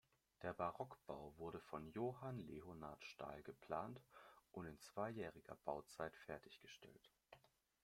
Der 0.41 0.53
barocke 0.55 0.97
Bau 1.05 1.31
wurde 1.37 1.59
von 1.59 1.87
Johann 1.91 2.39
Leonhard 2.39 3.05
Stahl 3.05 3.43
geplant 3.43 4.01
und 4.51 4.65
in 4.65 4.79
zweijähriger 4.79 5.55
Bauzeit 5.63 6.17
fertiggestellt. 6.17 7.11